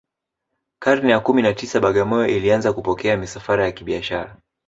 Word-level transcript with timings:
karne 0.79 1.11
ya 1.11 1.19
kumi 1.19 1.41
na 1.41 1.53
tisa 1.53 1.79
bagamoyo 1.79 2.27
ilianza 2.27 2.73
kupokea 2.73 3.17
misafara 3.17 3.65
ya 3.65 3.71
kibiashara 3.71 4.35